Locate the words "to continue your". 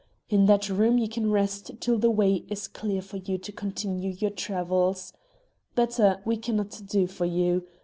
3.37-4.31